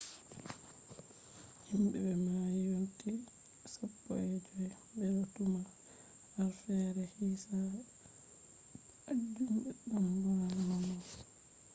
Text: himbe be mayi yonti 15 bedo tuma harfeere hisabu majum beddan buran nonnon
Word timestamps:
himbe 1.67 1.97
be 2.05 2.13
mayi 2.27 2.61
yonti 2.71 3.11
15 3.73 4.63
bedo 4.95 5.21
tuma 5.33 5.61
harfeere 6.35 7.03
hisabu 7.15 7.79
majum 9.03 9.53
beddan 9.63 10.05
buran 10.21 10.53
nonnon 10.67 11.01